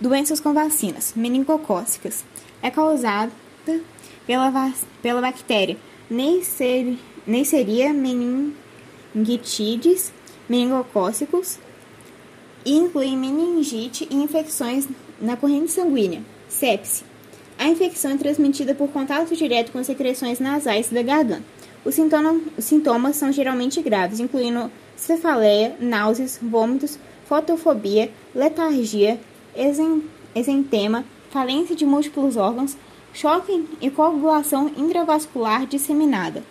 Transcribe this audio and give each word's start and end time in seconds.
Doenças 0.00 0.38
com 0.38 0.54
vacinas 0.54 1.12
meningocócicas. 1.16 2.24
É 2.62 2.70
causada 2.70 3.32
pela, 4.24 4.72
pela 5.02 5.20
bactéria 5.20 5.76
Neisseria 6.08 7.92
meningitidis 7.92 10.12
meningocócicos 10.48 11.58
e 12.64 12.76
inclui 12.76 13.16
meningite 13.16 14.06
e 14.08 14.14
infecções 14.14 14.86
na 15.20 15.36
corrente 15.36 15.72
sanguínea, 15.72 16.22
sepse. 16.48 17.02
A 17.58 17.66
infecção 17.66 18.12
é 18.12 18.16
transmitida 18.16 18.76
por 18.76 18.90
contato 18.90 19.34
direto 19.34 19.72
com 19.72 19.82
secreções 19.82 20.38
nasais 20.38 20.90
da 20.90 21.02
garganta. 21.02 21.42
Os 21.84 21.96
sintomas, 21.96 22.40
os 22.56 22.64
sintomas 22.64 23.16
são 23.16 23.32
geralmente 23.32 23.82
graves, 23.82 24.20
incluindo 24.20 24.70
cefaleia, 24.96 25.74
náuseas, 25.80 26.38
vômitos, 26.40 26.96
fotofobia, 27.26 28.12
letargia, 28.34 29.18
exentema, 30.34 31.04
falência 31.30 31.74
de 31.74 31.84
múltiplos 31.84 32.36
órgãos, 32.36 32.76
choque 33.12 33.68
e 33.80 33.90
coagulação 33.90 34.70
intravascular 34.76 35.66
disseminada. 35.66 36.42